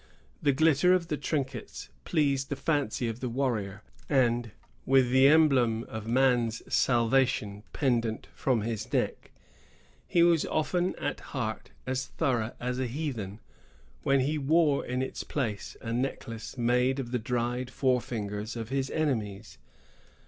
[0.41, 4.49] The glitter of the trinkets pleased the fancy of the warrior; and,
[4.83, 9.29] with the emblem of man's salvation pendent from his neck,
[10.07, 13.39] he was often at heart as thorough a heathen as
[14.01, 18.89] when he wore in its place a necklace made of the dried forefingers of his
[18.89, 19.59] enemies.